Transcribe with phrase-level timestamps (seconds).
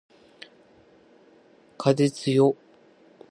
[1.77, 2.55] 風つよ